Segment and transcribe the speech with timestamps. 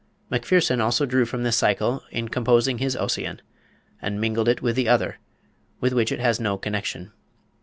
[0.31, 3.39] Macpherson also drew from this Cycle in composing his Ossian,
[4.01, 5.19] and mingled it with the other,
[5.79, 7.11] with which it has no connection.